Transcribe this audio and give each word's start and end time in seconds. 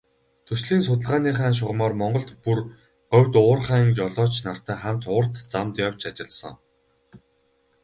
Төслийн 0.47 0.83
судалгааныхаа 0.85 1.51
шугамаар 1.57 1.93
Монголд, 2.01 2.29
бүр 2.43 2.59
говьд 3.11 3.33
уурхайн 3.41 3.89
жолооч 3.97 4.33
нартай 4.45 4.77
хамт 4.81 5.03
урт 5.15 5.33
замд 5.51 5.75
явж 5.87 6.01
ажилласан. 6.09 6.55